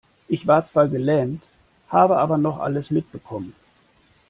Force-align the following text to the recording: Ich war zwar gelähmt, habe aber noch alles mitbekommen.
Ich 0.27 0.47
war 0.47 0.65
zwar 0.65 0.87
gelähmt, 0.87 1.43
habe 1.89 2.17
aber 2.17 2.39
noch 2.39 2.59
alles 2.59 2.89
mitbekommen. 2.89 3.53